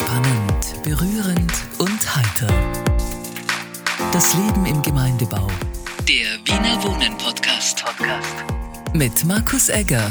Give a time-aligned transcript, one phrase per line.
[0.00, 2.48] Spannend, berührend und heiter.
[4.12, 5.46] Das Leben im Gemeindebau.
[6.08, 7.84] Der Wiener Wohnen Podcast.
[7.84, 8.44] Podcast.
[8.94, 10.08] Mit Markus Egger.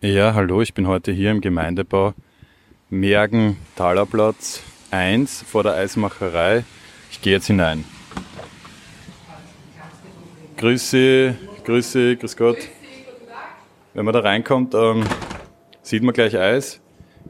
[0.00, 2.14] Ja, hallo, ich bin heute hier im Gemeindebau
[2.88, 6.64] Mergen Talerplatz 1 vor der Eismacherei.
[7.10, 7.84] Ich gehe jetzt hinein.
[10.56, 12.56] Grüße, Grüße, grüß Gott.
[13.92, 15.04] Wenn man da reinkommt, ähm,
[15.88, 16.82] sieht man gleich Eis.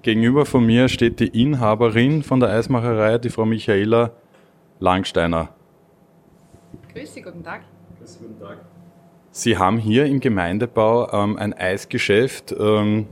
[0.03, 4.11] Gegenüber von mir steht die Inhaberin von der Eismacherei, die Frau Michaela
[4.81, 5.51] Langsteiner.
[6.93, 7.63] Grüß Sie, guten Tag.
[7.99, 8.59] Grüß guten Tag.
[9.31, 13.07] Sie haben hier im Gemeindebau ähm, ein Eisgeschäft ähm,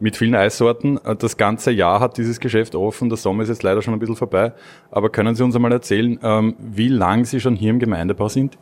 [0.00, 0.98] mit vielen Eissorten.
[1.18, 3.10] Das ganze Jahr hat dieses Geschäft offen.
[3.10, 4.54] Der Sommer ist jetzt leider schon ein bisschen vorbei.
[4.90, 8.58] Aber können Sie uns einmal erzählen, ähm, wie lange Sie schon hier im Gemeindebau sind?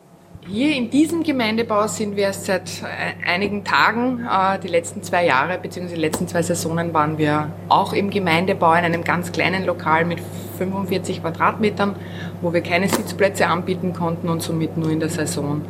[0.47, 4.25] Hier in diesem Gemeindebau sind wir erst seit äh, einigen Tagen.
[4.25, 5.93] Äh, die letzten zwei Jahre bzw.
[5.93, 10.19] die letzten zwei Saisonen waren wir auch im Gemeindebau in einem ganz kleinen Lokal mit
[10.57, 11.95] 45 Quadratmetern,
[12.41, 15.61] wo wir keine Sitzplätze anbieten konnten und somit nur in der Saison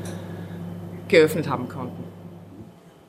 [1.09, 2.03] geöffnet haben konnten.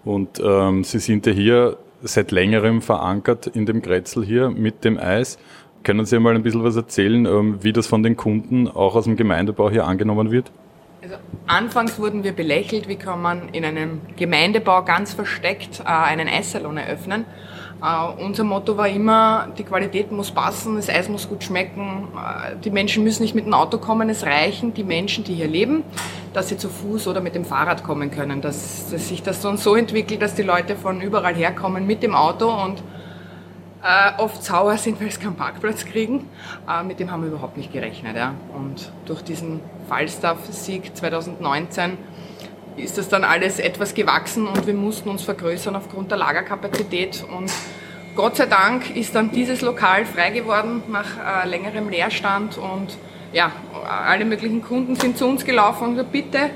[0.04, 4.98] Und ähm, Sie sind ja hier seit längerem verankert in dem Grätzl hier mit dem
[4.98, 5.38] Eis.
[5.84, 9.04] Können Sie mal ein bisschen was erzählen, ähm, wie das von den Kunden auch aus
[9.04, 10.50] dem Gemeindebau hier angenommen wird?
[11.02, 11.16] Also
[11.48, 16.76] anfangs wurden wir belächelt, wie kann man in einem Gemeindebau ganz versteckt äh, einen Eissalon
[16.76, 17.24] eröffnen.
[17.84, 22.54] Uh, unser Motto war immer, die Qualität muss passen, das Eis muss gut schmecken, uh,
[22.62, 25.82] die Menschen müssen nicht mit dem Auto kommen, es reichen die Menschen, die hier leben,
[26.32, 29.56] dass sie zu Fuß oder mit dem Fahrrad kommen können, dass, dass sich das dann
[29.56, 32.84] so entwickelt, dass die Leute von überall herkommen mit dem Auto und
[33.82, 36.28] äh, oft sauer sind, weil sie keinen Parkplatz kriegen.
[36.68, 38.16] Äh, mit dem haben wir überhaupt nicht gerechnet.
[38.16, 38.34] Ja.
[38.54, 41.98] Und durch diesen Falstaff-Sieg 2019
[42.76, 47.24] ist das dann alles etwas gewachsen und wir mussten uns vergrößern aufgrund der Lagerkapazität.
[47.24, 47.52] Und
[48.14, 52.96] Gott sei Dank ist dann dieses Lokal frei geworden nach äh, längerem Leerstand und
[53.32, 53.50] ja,
[53.86, 56.50] alle möglichen Kunden sind zu uns gelaufen und gesagt, bitte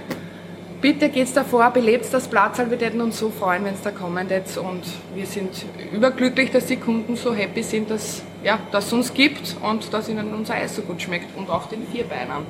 [0.87, 4.29] bitte geht's davor, belebt das Platz, wir würden uns so freuen, wenn es da kommen
[4.31, 4.85] jetzt und
[5.17, 9.93] wir sind überglücklich, dass die Kunden so happy sind, dass ja, es uns gibt und
[9.93, 12.47] dass ihnen unser Eis so gut schmeckt und auch den Vierbeinern.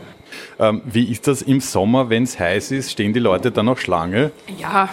[0.59, 2.91] Ähm, wie ist das im Sommer, wenn es heiß ist?
[2.93, 4.33] Stehen die Leute dann noch Schlange?
[4.59, 4.91] Ja,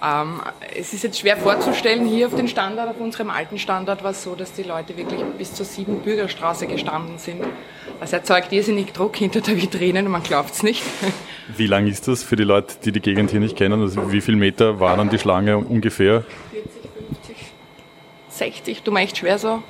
[0.00, 0.40] ähm,
[0.76, 2.06] es ist jetzt schwer vorzustellen.
[2.06, 5.20] Hier auf dem Standort, auf unserem alten Standort war es so, dass die Leute wirklich
[5.36, 7.42] bis zur sieben Bürgerstraße gestanden sind.
[7.98, 10.84] Das erzeugt irrsinnig Druck hinter der Vitrine und man glaubt es nicht.
[11.48, 13.80] Wie lang ist das für die Leute, die die Gegend hier nicht kennen?
[13.80, 16.24] Also wie viele Meter war dann die Schlange ungefähr?
[16.52, 16.72] 40,
[17.08, 17.36] 50,
[18.28, 19.62] 60, du meinst schwer so.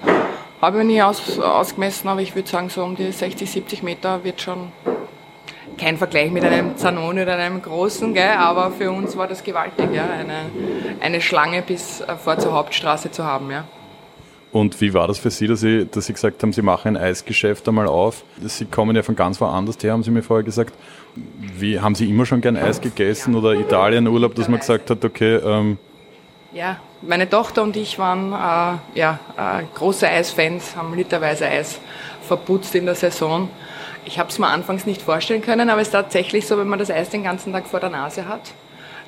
[0.60, 4.22] Habe ich nie aus, ausgemessen, aber ich würde sagen, so um die 60, 70 Meter
[4.24, 4.72] wird schon
[5.76, 8.36] kein Vergleich mit einem Zanoni oder einem großen, gell?
[8.38, 10.04] aber für uns war das gewaltig, ja?
[10.08, 10.50] eine,
[11.00, 13.50] eine Schlange bis äh, vor zur Hauptstraße zu haben.
[13.50, 13.64] Ja?
[14.54, 16.96] Und wie war das für Sie, dass Sie, dass Sie gesagt haben, Sie machen ein
[16.96, 18.22] Eisgeschäft einmal auf?
[18.40, 20.72] Sie kommen ja von ganz woanders her, haben Sie mir vorher gesagt.
[21.16, 25.40] Wie, haben Sie immer schon gern Eis gegessen oder Italienurlaub, dass man gesagt hat, okay.
[25.44, 25.76] Ähm
[26.52, 31.80] ja, meine Tochter und ich waren äh, ja, äh, große Eisfans, haben literweise Eis
[32.22, 33.48] verputzt in der Saison.
[34.04, 36.78] Ich habe es mir anfangs nicht vorstellen können, aber es ist tatsächlich so, wenn man
[36.78, 38.52] das Eis den ganzen Tag vor der Nase hat,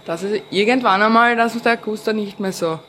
[0.06, 2.80] dass es irgendwann einmal, dass der Guster nicht mehr so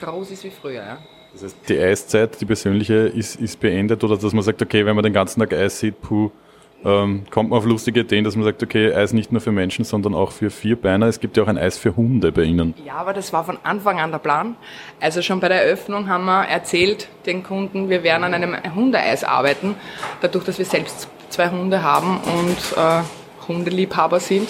[0.00, 0.84] groß ist wie früher.
[0.84, 0.98] Ja.
[1.34, 4.94] Das heißt, die Eiszeit, die persönliche, ist, ist beendet oder dass man sagt, okay, wenn
[4.94, 6.30] man den ganzen Tag Eis sieht, puh,
[6.84, 9.84] ähm, kommt man auf lustige Ideen, dass man sagt, okay, Eis nicht nur für Menschen,
[9.84, 11.06] sondern auch für Vierbeiner.
[11.06, 12.74] Es gibt ja auch ein Eis für Hunde bei Ihnen.
[12.84, 14.56] Ja, aber das war von Anfang an der Plan.
[15.00, 19.24] Also schon bei der Eröffnung haben wir erzählt den Kunden, wir werden an einem Hundeeis
[19.24, 19.74] arbeiten,
[20.20, 23.02] dadurch, dass wir selbst zwei Hunde haben und äh,
[23.48, 24.48] Hundeliebhaber sind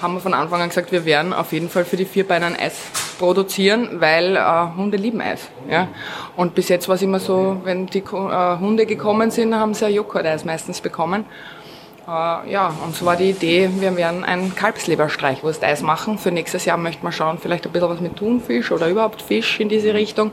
[0.00, 2.56] haben wir von Anfang an gesagt, wir werden auf jeden Fall für die Vierbeiner ein
[2.56, 2.74] Eis
[3.18, 4.40] produzieren, weil äh,
[4.76, 5.48] Hunde lieben Eis.
[5.68, 5.88] Ja?
[6.36, 9.86] Und bis jetzt war es immer so, wenn die äh, Hunde gekommen sind, haben sie
[9.86, 11.24] ein Joghurt-Eis meistens bekommen.
[12.06, 12.10] Äh,
[12.50, 16.18] ja, und so war die Idee, wir werden ein Kalbsleberstreichwurst-Eis machen.
[16.18, 19.58] Für nächstes Jahr möchten wir schauen, vielleicht ein bisschen was mit Thunfisch oder überhaupt Fisch
[19.58, 20.30] in diese Richtung.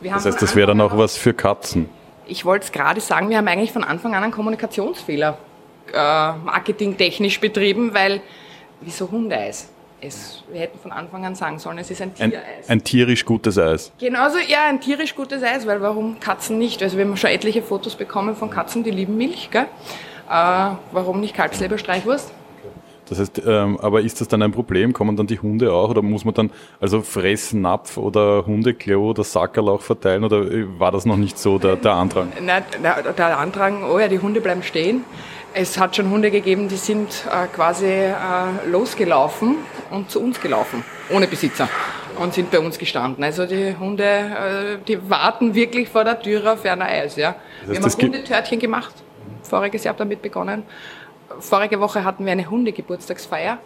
[0.00, 1.88] Wir das heißt, das wäre dann auch was für Katzen?
[2.26, 5.38] Ich wollte es gerade sagen, wir haben eigentlich von Anfang an einen Kommunikationsfehler
[5.92, 8.20] äh, marketingtechnisch betrieben, weil
[8.80, 9.70] wieso Hundeeis?
[10.04, 12.34] Es, wir hätten von Anfang an sagen sollen, es ist ein Tiereis.
[12.68, 13.92] Ein, ein tierisch gutes Eis.
[13.98, 16.82] Genauso, ja, ein tierisch gutes Eis, weil warum Katzen nicht?
[16.82, 19.66] Also wir haben schon etliche Fotos bekommen von Katzen, die lieben Milch, gell?
[20.28, 22.32] Äh, warum nicht Kalbsleberstreichwurst?
[23.08, 24.92] Das heißt, ähm, aber ist das dann ein Problem?
[24.92, 26.50] Kommen dann die Hunde auch oder muss man dann
[26.80, 30.46] also Fressnapf oder Hundeklo oder Sackerlauch verteilen oder
[30.78, 32.32] war das noch nicht so der, der Andrang?
[32.40, 35.04] Nein, der Andrang, oh ja, die Hunde bleiben stehen.
[35.56, 38.12] Es hat schon Hunde gegeben, die sind äh, quasi äh,
[38.68, 39.56] losgelaufen
[39.90, 41.68] und zu uns gelaufen, ohne Besitzer.
[42.18, 43.22] und sind bei uns gestanden.
[43.22, 47.16] Also die Hunde, äh, die warten wirklich vor der Tür auf ein Eis.
[47.16, 47.36] Ja.
[47.66, 48.94] Das heißt, wir haben Hundetörtchen gemacht.
[49.42, 50.64] Voriges Jahr damit begonnen.
[51.40, 53.58] Vorige Woche hatten wir eine Hundegeburtstagsfeier.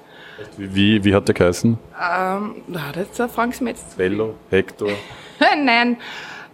[0.57, 1.79] Wie, wie hat der geheißen?
[2.01, 3.83] Ähm, das ist der Frank Metz.
[3.97, 4.91] Bello, Hector.
[5.41, 5.97] Nein,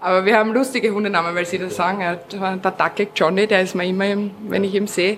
[0.04, 2.00] aber wir haben lustige Hundenamen, weil sie das sagen.
[2.30, 5.16] Der Dackel Johnny, der ist mir immer, wenn ich ihn sehe.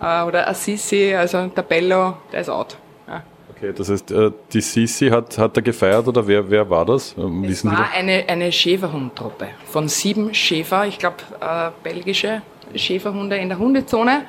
[0.00, 2.78] Äh, oder Assisi, also der Bello, der ist out.
[3.06, 3.22] Ja.
[3.54, 7.14] Okay, das heißt, äh, die Sisi hat, hat er gefeiert oder wer, wer war das?
[7.18, 12.40] Ähm, es war eine, eine Schäferhundtruppe von sieben Schäfer, ich glaube äh, belgische
[12.74, 14.22] Schäferhunde in der Hundezone.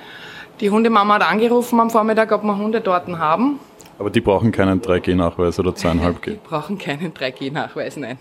[0.59, 3.57] Die Hundemama hat angerufen am Vormittag, ob wir Hunde dort haben.
[3.99, 6.25] Aber die brauchen keinen 3G-Nachweis oder 2,5G?
[6.25, 8.17] Die brauchen keinen 3G-Nachweis, nein.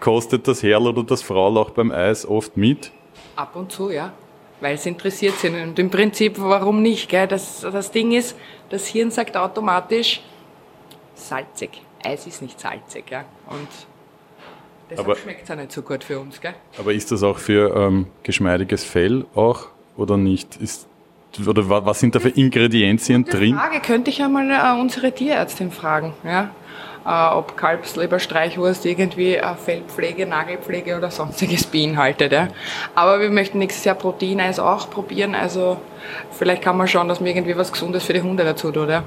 [0.00, 2.92] Kostet das Herrl oder das Frau auch beim Eis oft mit?
[3.36, 4.12] Ab und zu, ja.
[4.60, 5.60] Weil sie interessiert sind.
[5.60, 7.08] Und im Prinzip, warum nicht?
[7.08, 7.26] Gell?
[7.26, 8.36] Das, das Ding ist,
[8.70, 10.22] das Hirn sagt automatisch,
[11.14, 11.82] salzig.
[12.02, 13.10] Eis ist nicht salzig.
[13.10, 13.24] Ja?
[13.48, 13.68] Und
[14.90, 16.40] deshalb schmeckt es auch nicht so gut für uns.
[16.40, 16.54] Gell?
[16.78, 20.56] Aber ist das auch für ähm, geschmeidiges Fell auch oder nicht?
[20.56, 20.88] Ist
[21.46, 23.56] oder was sind da für Ingredienzien drin?
[23.56, 26.50] Frage könnte ich einmal äh, unsere Tierärztin fragen, ja?
[27.06, 32.32] Äh, ob Kalbsleberstreichwurst irgendwie äh, Fellpflege, Nagelpflege oder sonstiges beinhaltet.
[32.32, 32.48] Ja?
[32.94, 35.76] Aber wir möchten nächstes Jahr Proteineis auch probieren, also
[36.30, 38.88] vielleicht kann man schauen, dass man irgendwie was Gesundes für die Hunde dazu tut.
[38.88, 39.04] Ja?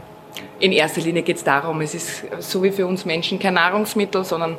[0.60, 4.24] In erster Linie geht es darum, es ist so wie für uns Menschen kein Nahrungsmittel,
[4.24, 4.58] sondern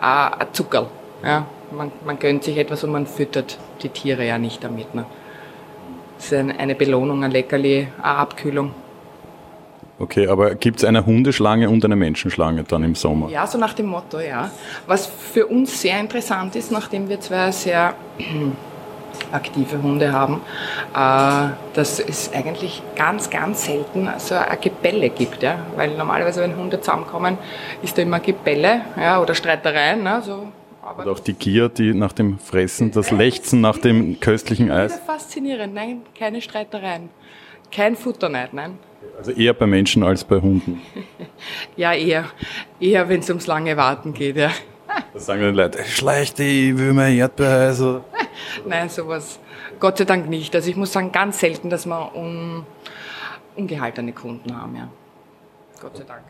[0.00, 0.86] äh, ein Zuckerl.
[1.22, 1.44] Ja?
[1.70, 4.94] Man, man gönnt sich etwas und man füttert die Tiere ja nicht damit.
[4.94, 5.04] Ne?
[6.16, 8.72] Das ist eine Belohnung, ein Leckerli, eine Abkühlung.
[10.00, 13.28] Okay, aber gibt es eine Hundeschlange und eine Menschenschlange dann im Sommer?
[13.30, 14.50] Ja, so nach dem Motto, ja.
[14.86, 17.94] Was für uns sehr interessant ist, nachdem wir zwei sehr
[19.32, 20.40] aktive Hunde haben,
[20.94, 25.42] äh, dass es eigentlich ganz, ganz selten so ein Gebälle gibt.
[25.42, 25.58] Ja?
[25.74, 27.36] Weil normalerweise, wenn Hunde zusammenkommen,
[27.82, 30.04] ist da immer Gebälle ja, oder Streitereien.
[30.04, 30.22] Ne?
[30.24, 30.46] So
[30.88, 34.92] aber Und auch die Gier, die nach dem Fressen, das Lechzen nach dem köstlichen Eis.
[34.92, 35.74] Das ist faszinierend.
[35.74, 37.10] Nein, keine Streitereien.
[37.70, 38.78] Kein Futterneid, nein.
[39.16, 40.80] Also eher bei Menschen als bei Hunden.
[41.76, 42.26] ja, eher.
[42.80, 44.50] Eher, wenn es ums lange Warten geht, ja.
[45.12, 47.80] Da sagen die Leute, schleich die, ich will mein Erdbeereis.
[47.80, 48.04] Also.
[48.66, 49.40] Nein, sowas
[49.80, 50.54] Gott sei Dank nicht.
[50.54, 52.64] Also ich muss sagen, ganz selten, dass wir un,
[53.56, 54.88] ungehaltene Kunden haben, ja.
[55.80, 56.22] Gott sei Dank.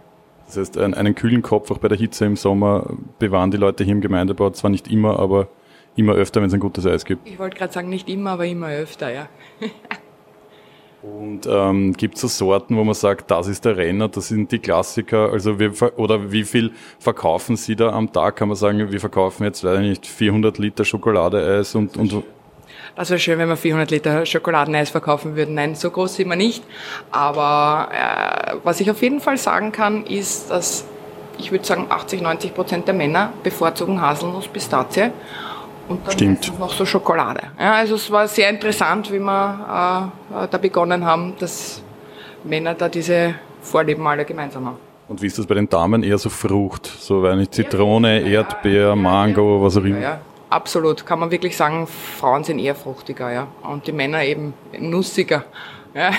[0.46, 3.92] Das heißt, einen kühlen Kopf auch bei der Hitze im Sommer bewahren die Leute hier
[3.92, 5.48] im Gemeindebau zwar nicht immer, aber
[5.94, 7.28] immer öfter, wenn es ein gutes Eis gibt.
[7.28, 9.28] Ich wollte gerade sagen, nicht immer, aber immer öfter, ja.
[11.02, 14.50] Und ähm, gibt es so Sorten, wo man sagt, das ist der Renner, das sind
[14.50, 18.34] die Klassiker, also wir, oder wie viel verkaufen Sie da am Tag?
[18.34, 22.24] Kann man sagen, wir verkaufen jetzt, ich nicht, 400 Liter Schokoladeeis und, und
[22.96, 25.54] das wäre schön, wenn wir 400 Liter Schokoladeneis verkaufen würden.
[25.54, 26.64] Nein, so groß sind wir nicht.
[27.12, 30.84] Aber äh, was ich auf jeden Fall sagen kann, ist, dass
[31.38, 35.12] ich würde sagen 80, 90 Prozent der Männer bevorzugen Haselnuss, Pistazie
[35.88, 36.58] und dann Stimmt.
[36.58, 37.42] noch so Schokolade.
[37.58, 41.82] Ja, also es war sehr interessant, wie wir äh, da begonnen haben, dass
[42.44, 44.76] Männer da diese Vorlieben alle gemeinsam haben.
[45.08, 46.02] Und wie ist das bei den Damen?
[46.02, 50.00] Eher so Frucht, so weil nicht Zitrone, Erdbeer, Mango, was auch immer.
[50.00, 50.20] Ja,
[50.50, 53.48] Absolut, kann man wirklich sagen, Frauen sind eher fruchtiger, ja.
[53.62, 55.44] Und die Männer eben nussiger.
[55.94, 56.12] Ja.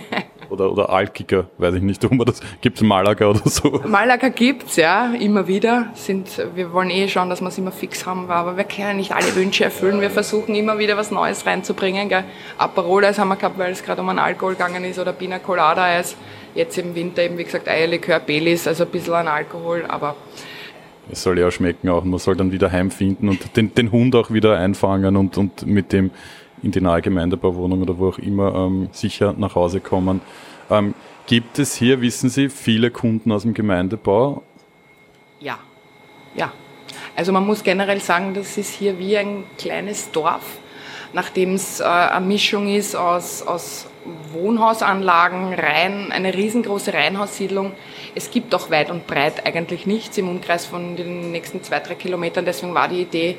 [0.50, 3.80] oder, oder alkiger, weiß ich nicht, ob man das gibt Malaga oder so.
[3.86, 5.90] Malaga gibt's, ja, immer wieder.
[5.94, 9.12] Sind, wir wollen eh schauen, dass wir es immer fix haben, aber wir können nicht
[9.12, 10.00] alle Wünsche erfüllen.
[10.00, 12.08] Wir versuchen immer wieder was Neues reinzubringen.
[12.08, 12.24] Gell.
[12.58, 16.16] Aperol-Eis haben wir gehabt, weil es gerade um einen Alkohol gegangen ist, oder Pina Colada-Eis.
[16.54, 20.14] Jetzt im Winter eben, wie gesagt, Eierlikör, Baileys, also ein bisschen an Alkohol, aber
[21.10, 22.04] es soll ja auch schmecken auch.
[22.04, 25.92] Man soll dann wieder heimfinden und den, den Hund auch wieder einfangen und, und mit
[25.92, 26.10] dem
[26.64, 30.20] in die nahe Gemeindebauwohnung oder wo auch immer ähm, sicher nach Hause kommen.
[30.70, 30.94] Ähm,
[31.26, 34.42] gibt es hier, wissen Sie, viele Kunden aus dem Gemeindebau?
[35.40, 35.58] Ja,
[36.34, 36.52] ja.
[37.16, 40.58] Also man muss generell sagen, das ist hier wie ein kleines Dorf,
[41.12, 43.86] nachdem es äh, eine Mischung ist aus, aus
[44.32, 47.72] Wohnhausanlagen, Reihen, eine riesengroße Reihenhaussiedlung.
[48.14, 51.94] Es gibt auch weit und breit eigentlich nichts im Umkreis von den nächsten zwei, drei
[51.94, 52.44] Kilometern.
[52.44, 53.36] Deswegen war die Idee,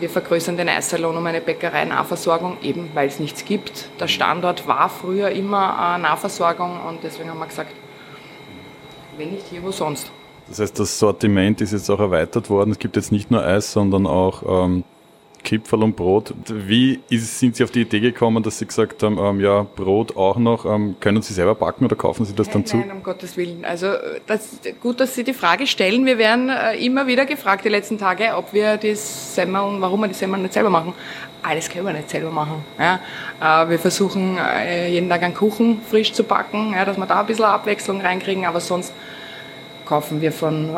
[0.00, 3.88] wir vergrößern den Eissalon um eine Bäckerei-Nahversorgung, eben weil es nichts gibt.
[4.00, 7.72] Der Standort war früher immer Nahversorgung und deswegen haben wir gesagt,
[9.16, 10.10] wenn nicht hier, wo sonst.
[10.48, 12.72] Das heißt, das Sortiment ist jetzt auch erweitert worden.
[12.72, 14.84] Es gibt jetzt nicht nur Eis, sondern auch ähm,
[15.44, 16.34] Kipferl und Brot.
[16.46, 20.16] Wie ist, sind Sie auf die Idee gekommen, dass Sie gesagt haben, ähm, ja, Brot
[20.16, 22.76] auch noch, ähm, können Sie selber backen oder kaufen Sie das nein, dann zu?
[22.78, 23.64] Nein, um Gottes Willen.
[23.64, 23.88] Also
[24.26, 26.06] das, gut, dass Sie die Frage stellen.
[26.06, 30.08] Wir werden äh, immer wieder gefragt die letzten Tage, ob wir die Semmeln, warum wir
[30.08, 30.94] die Semmeln nicht selber machen.
[31.42, 32.64] Alles können wir nicht selber machen.
[32.78, 33.00] Ja.
[33.64, 37.20] Äh, wir versuchen äh, jeden Tag einen Kuchen frisch zu backen, ja, dass wir da
[37.20, 38.92] ein bisschen Abwechslung reinkriegen, aber sonst
[39.84, 40.70] kaufen wir von,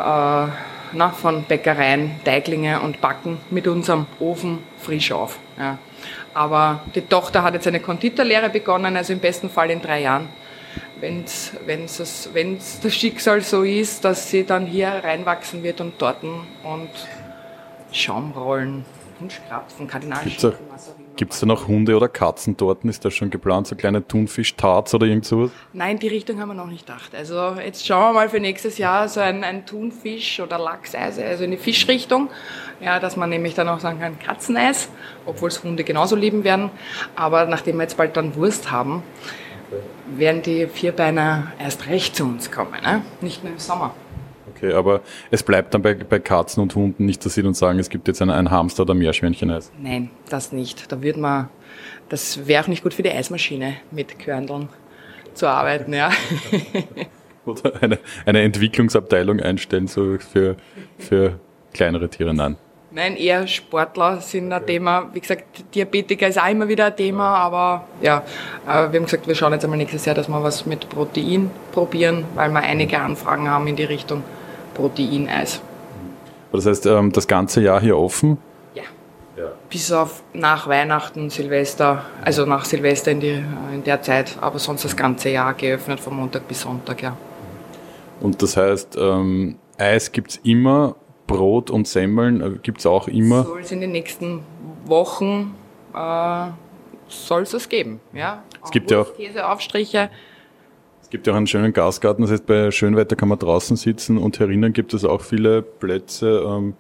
[0.95, 5.39] na, von Bäckereien Teiglinge und backen mit unserem Ofen frisch auf.
[5.59, 5.79] Ja.
[6.33, 10.29] Aber die Tochter hat jetzt eine Konditorlehre begonnen, also im besten Fall in drei Jahren.
[11.01, 12.01] Wenn es
[12.83, 16.89] das Schicksal so ist, dass sie dann hier reinwachsen wird und Torten und
[17.93, 18.85] Schaumrollen,
[19.19, 21.05] Punschkrapfen, Kardinalschinken, was auch immer.
[21.17, 22.91] Gibt es da noch Hunde- oder Katzentorten?
[22.91, 23.69] Ist das schon geplant?
[23.69, 25.51] So kleine Thunfisch-Tarts oder irgend sowas?
[25.73, 27.15] Nein, die Richtung haben wir noch nicht gedacht.
[27.15, 31.45] Also jetzt schauen wir mal für nächstes Jahr so ein, ein Thunfisch- oder Lachseis, also
[31.45, 32.31] in die Fischrichtung.
[32.81, 34.89] Ja, dass man nämlich dann auch sagen kann, Katzeneis,
[35.25, 36.71] obwohl es Hunde genauso lieben werden.
[37.15, 39.05] Aber nachdem wir jetzt bald dann Wurst haben,
[40.07, 43.03] werden die Vierbeiner erst recht zu uns kommen, ne?
[43.21, 43.95] nicht nur im Sommer.
[44.65, 47.79] Okay, aber es bleibt dann bei, bei Katzen und Hunden nicht, dass Sie uns sagen,
[47.79, 49.71] es gibt jetzt ein, ein Hamster oder Meerschweinchen-Eis.
[49.79, 50.91] Nein, das nicht.
[50.91, 51.49] Da würde man,
[52.09, 54.69] das wäre auch nicht gut für die Eismaschine mit Körndeln
[55.35, 56.11] zu arbeiten, ja.
[57.45, 60.57] oder eine, eine Entwicklungsabteilung einstellen, so für,
[60.99, 61.39] für
[61.75, 62.57] kleinere Tiere, nein.
[62.91, 65.11] Nein, eher Sportler sind ein Thema.
[65.13, 68.23] Wie gesagt, Diabetiker ist auch immer wieder ein Thema, aber ja,
[68.65, 72.25] wir haben gesagt, wir schauen jetzt einmal nächstes Jahr, dass wir was mit Protein probieren,
[72.37, 74.23] weil wir einige Anfragen haben in die Richtung
[74.75, 75.61] Proteineis.
[76.53, 78.39] Das heißt, ähm, das ganze Jahr hier offen?
[78.75, 78.83] Ja.
[79.37, 79.53] ja.
[79.69, 84.85] Bis auf nach Weihnachten, Silvester, also nach Silvester in, die, in der Zeit, aber sonst
[84.85, 87.17] das ganze Jahr geöffnet, von Montag bis Sonntag, ja.
[88.21, 90.95] Und das heißt, ähm, Eis gibt es immer,
[91.27, 93.43] Brot und Semmeln äh, gibt es auch immer?
[93.43, 94.41] Soll es in den nächsten
[94.87, 95.55] Wochen
[95.93, 96.47] äh,
[97.09, 98.43] soll es das geben, ja.
[98.65, 100.11] Es gibt ja auch Käseaufstriche.
[101.15, 104.19] Es gibt ja auch einen schönen Gastgarten, das heißt, bei Schönwetter kann man draußen sitzen
[104.19, 106.45] und herinnen gibt es auch viele Plätze.
[106.45, 106.75] Ähm,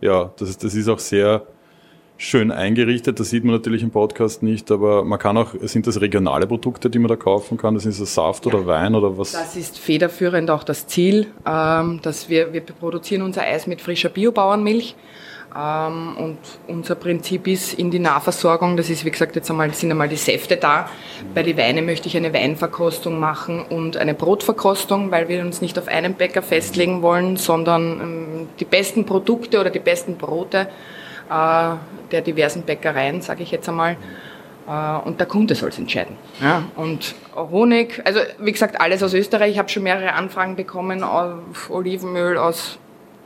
[0.00, 1.42] ja, das ist, das ist auch sehr
[2.16, 3.18] schön eingerichtet.
[3.18, 6.88] Das sieht man natürlich im Podcast nicht, aber man kann auch, sind das regionale Produkte,
[6.88, 7.74] die man da kaufen kann?
[7.74, 8.52] Das ist das Saft ja.
[8.52, 9.32] oder Wein oder was?
[9.32, 14.10] Das ist federführend auch das Ziel, ähm, dass wir, wir produzieren unser Eis mit frischer
[14.10, 14.94] Biobauernmilch.
[15.56, 16.38] Ähm, und
[16.68, 20.16] unser Prinzip ist in die Nahversorgung, das ist wie gesagt jetzt einmal, sind einmal die
[20.16, 20.88] Säfte da.
[21.34, 25.78] Bei den Weinen möchte ich eine Weinverkostung machen und eine Brotverkostung, weil wir uns nicht
[25.78, 30.68] auf einen Bäcker festlegen wollen, sondern ähm, die besten Produkte oder die besten Brote
[31.30, 31.74] äh,
[32.10, 33.96] der diversen Bäckereien, sage ich jetzt einmal,
[34.68, 36.16] äh, und der Kunde soll es entscheiden.
[36.40, 39.52] Ja, und Honig, also wie gesagt, alles aus Österreich.
[39.52, 41.04] Ich habe schon mehrere Anfragen bekommen,
[41.68, 42.78] Olivenöl aus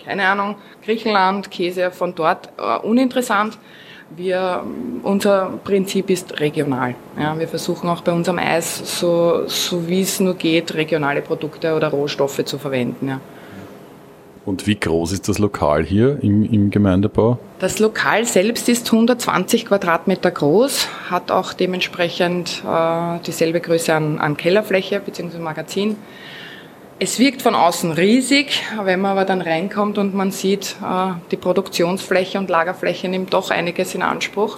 [0.04, 3.58] keine Ahnung, Griechenland, Käse von dort, uh, uninteressant.
[4.16, 4.62] Wir,
[5.02, 6.94] unser Prinzip ist regional.
[7.18, 11.74] Ja, wir versuchen auch bei unserem Eis, so, so wie es nur geht, regionale Produkte
[11.74, 13.08] oder Rohstoffe zu verwenden.
[13.08, 13.20] Ja.
[14.44, 17.38] Und wie groß ist das Lokal hier im, im, Gemeindebau?
[17.60, 24.36] Das Lokal selbst ist 120 Quadratmeter groß, hat auch dementsprechend äh, dieselbe Größe an, an
[24.36, 25.38] Kellerfläche bzw.
[25.38, 25.96] Magazin.
[27.04, 31.36] Es wirkt von außen riesig, wenn man aber dann reinkommt und man sieht, äh, die
[31.36, 34.56] Produktionsfläche und Lagerfläche nimmt doch einiges in Anspruch,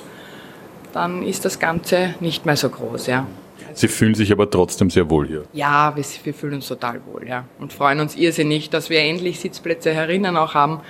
[0.93, 3.09] dann ist das Ganze nicht mehr so groß.
[3.09, 3.27] Ja.
[3.75, 5.43] Sie fühlen sich aber trotzdem sehr wohl hier.
[5.55, 7.47] Ja, wir, wir, fühlen uns total wohl, ja.
[7.59, 10.83] Und freuen uns irrsinnig, dass wir endlich Sitzplätze herinnen auch haben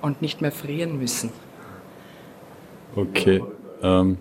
[0.00, 1.30] und nicht mehr frieren müssen.
[2.96, 3.44] Okay.
[3.82, 4.16] Ähm,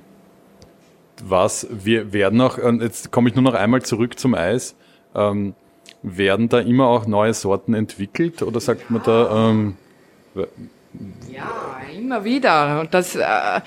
[1.23, 4.75] was wir werden auch, jetzt komme ich nur noch einmal zurück zum Eis.
[5.15, 5.55] Ähm,
[6.03, 9.50] werden da immer auch neue Sorten entwickelt oder sagt man da?
[9.50, 9.77] Ähm,
[11.31, 11.50] ja,
[11.98, 12.81] immer wieder.
[12.81, 13.62] Und das, äh,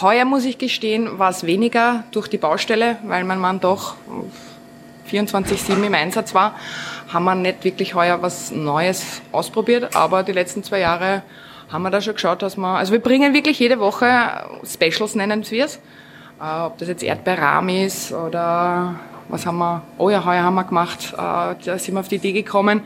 [0.00, 3.94] heuer muss ich gestehen, war es weniger durch die Baustelle, weil mein Mann doch
[5.10, 6.56] 24-7 im Einsatz war.
[7.12, 11.22] Haben wir nicht wirklich heuer was Neues ausprobiert, aber die letzten zwei Jahre
[11.70, 14.06] haben wir da schon geschaut, dass wir, also wir bringen wirklich jede Woche
[14.64, 15.76] Specials nennen wir es.
[16.40, 18.96] Äh, ob das jetzt Erdbeerrahm ist oder
[19.28, 22.16] was haben wir, oh ja, heuer haben wir gemacht, äh, da sind wir auf die
[22.16, 22.82] Idee gekommen,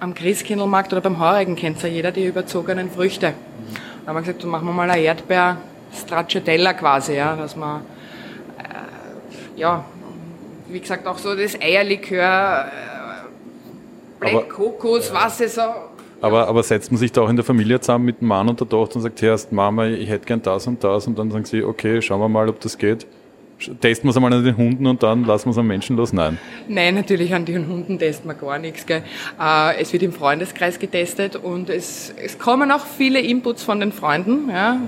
[0.00, 3.34] am Christkindlmarkt oder beim Heurigen kennt ja jeder die überzogenen Früchte.
[4.04, 5.58] Da haben wir gesagt, dann machen wir mal eine Erdbeer
[5.94, 7.82] Stracciatella quasi, ja, dass man,
[8.58, 9.84] äh, ja,
[10.68, 15.62] wie gesagt, auch so das Eierlikör, äh, Black aber, Kokos, was es so.
[16.22, 18.58] Aber, aber setzt man sich da auch in der Familie zusammen mit dem Mann und
[18.60, 21.06] der Tochter und sagt, hey, Mama, ich hätte gern das und das.
[21.08, 23.06] Und dann sagen sie, okay, schauen wir mal, ob das geht
[23.80, 26.12] testen wir es einmal an den Hunden und dann lassen wir es am Menschen los?
[26.12, 26.38] Nein.
[26.68, 28.86] Nein, natürlich an den Hunden testen wir gar nichts.
[28.86, 29.02] Gell.
[29.40, 33.92] Äh, es wird im Freundeskreis getestet und es, es kommen auch viele Inputs von den
[33.92, 34.50] Freunden.
[34.50, 34.80] Ja.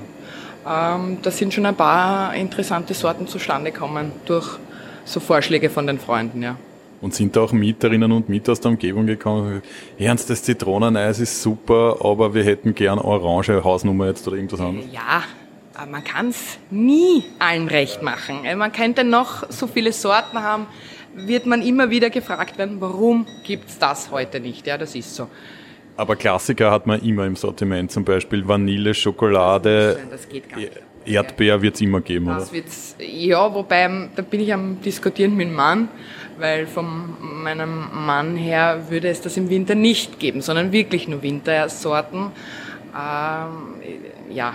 [0.67, 4.59] Ähm, da sind schon ein paar interessante Sorten zustande gekommen durch
[5.05, 6.43] so Vorschläge von den Freunden.
[6.43, 6.57] Ja.
[7.01, 9.61] Und sind da auch Mieterinnen und Mieter aus der Umgebung gekommen?
[9.99, 14.87] Ernst, das Zitroneneis ist super, aber wir hätten gern orange Hausnummer jetzt oder irgendwas anderes.
[14.91, 15.23] Ja,
[15.75, 18.45] aber man kann es nie allen recht machen.
[18.45, 20.67] Äh, man könnte noch so viele Sorten haben,
[21.15, 24.67] wird man immer wieder gefragt werden, warum gibt es das heute nicht?
[24.67, 25.29] Ja, das ist so.
[25.97, 30.73] Aber Klassiker hat man immer im Sortiment, zum Beispiel Vanille, Schokolade, Das geht gar nicht.
[31.07, 32.37] Erdbeer wird es immer geben, oder?
[32.37, 35.89] Das wird's, ja, wobei, da bin ich am Diskutieren mit dem Mann,
[36.39, 41.23] weil von meinem Mann her würde es das im Winter nicht geben, sondern wirklich nur
[41.23, 42.31] Wintersorten.
[42.97, 44.55] Ähm, ja,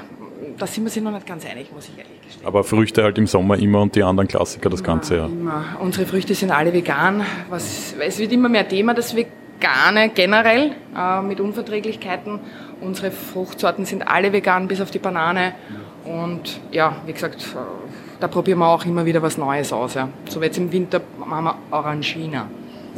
[0.58, 2.46] da sind wir sich noch nicht ganz einig, muss ich ehrlich gestehen.
[2.46, 5.28] Aber Früchte halt im Sommer immer und die anderen Klassiker das ganze Jahr.
[5.28, 5.64] Immer.
[5.80, 7.24] Unsere Früchte sind alle vegan.
[7.50, 12.40] Was, es wird immer mehr Thema, das Vegane generell äh, mit Unverträglichkeiten.
[12.82, 15.54] Unsere Fruchtsorten sind alle vegan, bis auf die Banane.
[16.06, 17.58] Und ja, wie gesagt, äh,
[18.20, 19.96] da probieren wir auch immer wieder was Neues aus.
[19.96, 20.10] Ja.
[20.30, 22.48] So wie jetzt im Winter machen wir Orangina.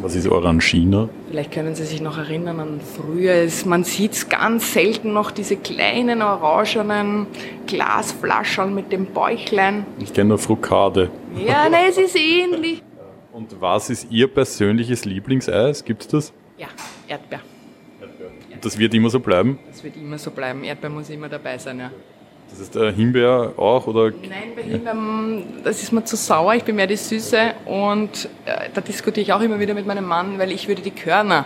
[0.02, 1.10] Was ist Orangina?
[1.30, 3.48] Vielleicht können Sie sich noch erinnern an früher.
[3.66, 7.28] Man sieht es ganz selten noch, diese kleinen orangenen
[7.68, 9.86] Glasflaschen mit dem Bäuchlein.
[10.00, 11.12] Ich kenne nur Frukade.
[11.36, 12.82] Ja, nein, es ist ähnlich.
[13.32, 15.86] Und was ist Ihr persönliches Lieblingseis?
[15.86, 16.34] Gibt es das?
[16.58, 16.68] Ja,
[17.08, 17.42] Erdbeer.
[18.60, 19.60] Das wird immer so bleiben.
[19.68, 20.64] Das wird immer so bleiben.
[20.64, 21.92] Erdbeer muss immer dabei sein, ja.
[22.52, 26.54] Das ist äh, Himbeer auch oder Nein, bei Himbeeren, das ist mir zu sauer.
[26.56, 30.06] Ich bin mehr die Süße und äh, da diskutiere ich auch immer wieder mit meinem
[30.06, 31.46] Mann, weil ich würde die Körner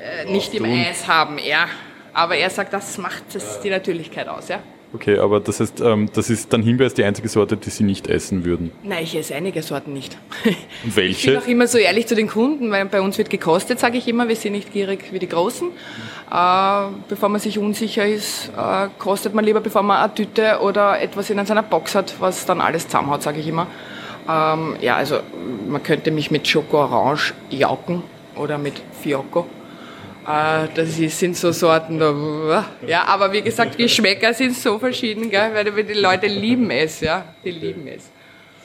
[0.00, 0.64] äh, nicht im.
[0.64, 1.66] Eis haben, ja.
[2.14, 4.60] Aber er sagt, das macht es die Natürlichkeit aus, ja.
[4.94, 7.84] Okay, aber das heißt, ähm, das ist dann Himbeer ist die einzige Sorte, die Sie
[7.84, 8.70] nicht essen würden.
[8.82, 10.16] Nein, ich esse einige Sorten nicht.
[10.44, 11.38] Und Ich bin welche?
[11.38, 14.28] auch immer so ehrlich zu den Kunden, weil bei uns wird gekostet, sage ich immer.
[14.28, 15.68] Wir sind nicht gierig wie die Großen.
[15.68, 21.00] Äh, bevor man sich unsicher ist, äh, kostet man lieber, bevor man eine Tüte oder
[21.00, 23.66] etwas in seiner Box hat, was dann alles zusammenhaut, sage ich immer.
[24.28, 25.18] Ähm, ja, also
[25.68, 28.02] man könnte mich mit Schoko Orange jauken
[28.36, 29.46] oder mit Fiocco.
[30.26, 35.52] Äh, das sind so Sorten, da, ja, aber wie gesagt, Geschmäcker sind so verschieden, gell,
[35.54, 38.10] weil die Leute lieben es, ja, die lieben es.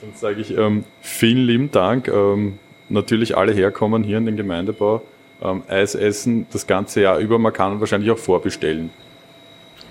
[0.00, 2.06] Dann sage ich ähm, vielen lieben Dank.
[2.08, 5.02] Ähm, natürlich alle herkommen hier in den Gemeindebau.
[5.42, 7.38] Ähm, Eis essen das ganze Jahr über.
[7.38, 8.90] Man kann wahrscheinlich auch vorbestellen.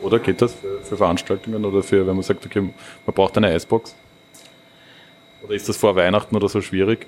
[0.01, 3.47] Oder geht das für, für Veranstaltungen oder für, wenn man sagt, okay, man braucht eine
[3.47, 3.95] Eisbox?
[5.43, 7.07] Oder ist das vor Weihnachten oder so schwierig?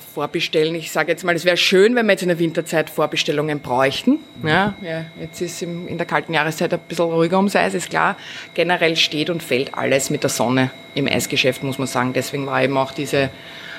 [0.00, 3.60] Vorbestellen, ich sage jetzt mal, es wäre schön, wenn wir jetzt in der Winterzeit Vorbestellungen
[3.60, 4.18] bräuchten.
[4.42, 7.90] Ja, ja, jetzt ist im, in der kalten Jahreszeit ein bisschen ruhiger ums Eis, ist
[7.90, 8.16] klar.
[8.54, 12.12] Generell steht und fällt alles mit der Sonne im Eisgeschäft, muss man sagen.
[12.12, 13.30] Deswegen war eben auch diese äh,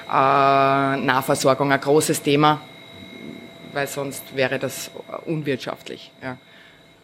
[0.10, 2.62] Nahversorgung ein großes Thema,
[3.74, 4.92] weil sonst wäre das
[5.26, 6.12] unwirtschaftlich.
[6.24, 6.38] Ja.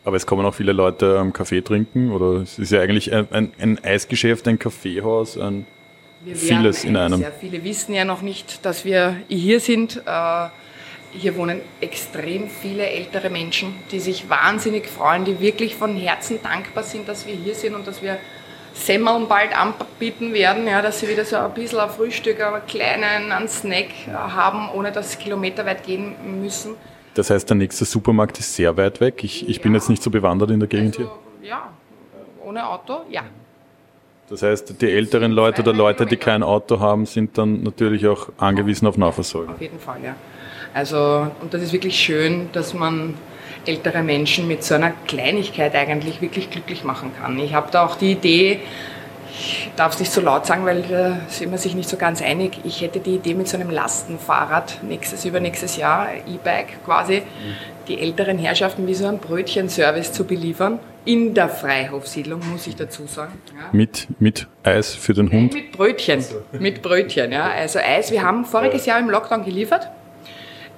[0.04, 3.28] Aber es kommen auch viele Leute ähm, Kaffee trinken oder es ist ja eigentlich ein,
[3.32, 5.66] ein, ein Eisgeschäft, ein Kaffeehaus, ein
[6.26, 7.20] Wir vieles in einem.
[7.20, 10.02] Sehr viele wissen ja noch nicht, dass wir hier sind.
[10.06, 10.48] Äh,
[11.18, 16.84] Hier wohnen extrem viele ältere Menschen, die sich wahnsinnig freuen, die wirklich von Herzen dankbar
[16.84, 18.18] sind, dass wir hier sind und dass wir
[18.74, 23.32] Semmeln bald anbieten werden, ja, dass sie wieder so ein bisschen ein Frühstück, einen kleinen
[23.32, 26.76] einen Snack haben, ohne dass sie kilometerweit gehen müssen.
[27.14, 29.24] Das heißt, der nächste Supermarkt ist sehr weit weg.
[29.24, 29.78] Ich, ich bin Ja.
[29.80, 31.06] jetzt nicht so bewandert in der Gegend hier.
[31.06, 31.70] Also, ja,
[32.44, 33.24] ohne Auto, ja.
[34.30, 38.30] Das heißt, die älteren Leute oder Leute, die kein Auto haben, sind dann natürlich auch
[38.38, 39.54] angewiesen auf Nahversorgung.
[39.54, 40.16] Auf jeden Fall, ja.
[40.74, 43.14] Also, und das ist wirklich schön, dass man
[43.66, 47.38] ältere Menschen mit so einer Kleinigkeit eigentlich wirklich glücklich machen kann.
[47.40, 48.60] Ich habe da auch die Idee,
[49.38, 52.22] ich darf es nicht so laut sagen, weil da sind wir sich nicht so ganz
[52.22, 52.60] einig.
[52.64, 57.24] Ich hätte die Idee mit so einem Lastenfahrrad nächstes, übernächstes Jahr, E-Bike quasi,
[57.88, 60.80] die älteren Herrschaften wie so einen Brötchenservice zu beliefern.
[61.04, 63.40] In der Freihofsiedlung, muss ich dazu sagen.
[63.56, 63.70] Ja.
[63.72, 65.54] Mit, mit Eis für den Hund.
[65.54, 66.24] Mit Brötchen.
[66.54, 67.48] Mit Brötchen, ja.
[67.50, 69.92] Also Eis, wir haben voriges Jahr im Lockdown geliefert.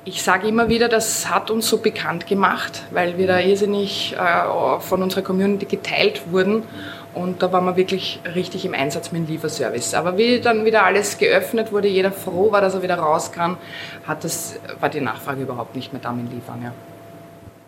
[0.04, 4.80] Ich sage immer wieder, das hat uns so bekannt gemacht, weil wir da irrsinnig äh,
[4.80, 6.63] von unserer Community geteilt wurden.
[7.17, 9.95] Und da waren wir wirklich richtig im Einsatz mit dem Lieferservice.
[9.95, 13.58] Aber wie dann wieder alles geöffnet wurde, jeder froh war, dass er wieder raus kann,
[14.06, 16.62] hat das, war die Nachfrage überhaupt nicht mehr da mit Liefern.
[16.63, 16.73] Ja.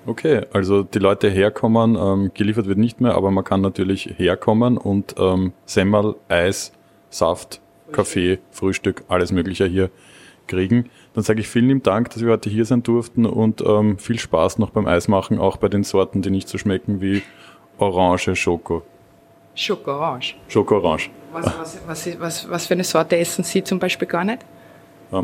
[0.05, 4.77] Okay, also die Leute herkommen, ähm, geliefert wird nicht mehr, aber man kann natürlich herkommen
[4.77, 6.71] und ähm, Semmel, Eis,
[7.09, 7.59] Saft,
[7.91, 9.89] Kaffee, Frühstück, alles Mögliche hier
[10.47, 10.89] kriegen.
[11.13, 14.19] Dann sage ich vielen lieben Dank, dass wir heute hier sein durften und ähm, viel
[14.19, 17.23] Spaß noch beim Eismachen, auch bei den Sorten, die nicht so schmecken wie
[17.77, 18.83] Orange, Schoko.
[19.59, 20.35] Schokorange.
[20.47, 21.09] Schoko-Orange.
[21.33, 24.45] Was, was, was, was, was für eine Sorte essen Sie zum Beispiel gar nicht?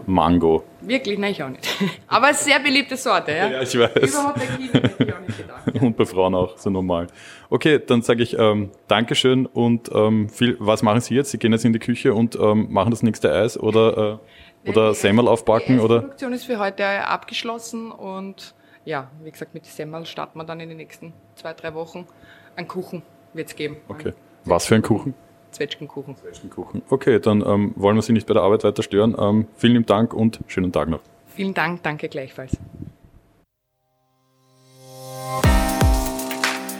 [0.07, 0.63] Mango.
[0.81, 1.17] Wirklich?
[1.19, 1.67] Nein, ich auch nicht.
[2.07, 3.49] Aber sehr beliebte Sorte, ja?
[3.49, 3.95] Ja, ich weiß.
[3.95, 5.81] Überhaupt bei Kindern hätte ich auch nicht gedacht.
[5.81, 7.07] Und bei Frauen auch, so normal.
[7.49, 11.31] Okay, dann sage ich ähm, Dankeschön und ähm, viel, was machen Sie jetzt?
[11.31, 14.19] Sie gehen jetzt in die Küche und ähm, machen das nächste Eis oder,
[14.63, 15.99] äh, oder Semmel aufbacken Die oder?
[15.99, 20.69] Produktion ist für heute abgeschlossen und ja, wie gesagt, mit Semmel starten wir dann in
[20.69, 22.07] den nächsten zwei, drei Wochen.
[22.55, 23.77] Einen Kuchen wird es geben.
[23.87, 24.13] Okay.
[24.45, 25.15] Was für ein Kuchen?
[25.51, 26.15] Zwetschgenkuchen.
[26.49, 26.81] Kuchen.
[26.89, 29.15] Okay, dann ähm, wollen wir Sie nicht bei der Arbeit weiter stören.
[29.17, 30.99] Ähm, vielen lieben Dank und schönen Tag noch.
[31.27, 32.57] Vielen Dank, danke gleichfalls.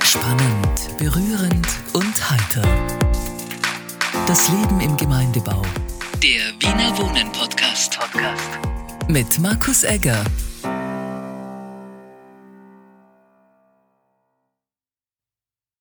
[0.04, 2.63] Spannend, berührend und heiter.
[4.28, 5.62] Das Leben im Gemeindebau.
[6.21, 7.99] Der Wiener Wohnen Podcast.
[7.99, 8.60] Podcast.
[9.08, 10.23] Mit Markus Egger.